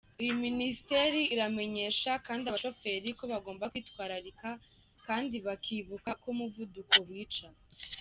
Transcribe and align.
Iyi 0.23 0.33
Minisiteri 0.45 1.19
iramenyesha 1.33 2.11
kandi 2.25 2.43
abashoferi 2.45 3.07
ko 3.17 3.23
bagomba 3.33 3.69
kwitwararika 3.71 4.49
kandi 5.05 5.35
bakibuka 5.47 6.09
ko 6.21 6.25
umuvuduko 6.33 6.95
wica. 7.09 7.47